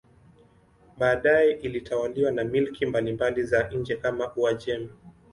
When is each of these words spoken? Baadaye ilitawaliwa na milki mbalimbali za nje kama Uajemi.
Baadaye 0.97 1.51
ilitawaliwa 1.51 2.31
na 2.31 2.43
milki 2.43 2.85
mbalimbali 2.85 3.43
za 3.43 3.69
nje 3.71 3.95
kama 3.97 4.33
Uajemi. 4.35 4.89